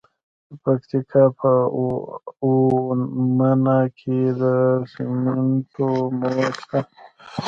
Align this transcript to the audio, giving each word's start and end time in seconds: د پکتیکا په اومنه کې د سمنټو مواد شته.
د 0.49 0.51
پکتیکا 0.63 1.23
په 1.39 1.51
اومنه 2.45 3.79
کې 3.99 4.19
د 4.41 4.43
سمنټو 4.91 5.89
مواد 6.21 6.53
شته. 6.61 6.79